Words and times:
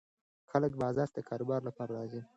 خلک 0.51 0.71
بازار 0.81 1.07
ته 1.15 1.19
د 1.23 1.25
کاروبار 1.29 1.61
لپاره 1.67 1.91
راځي. 1.97 2.21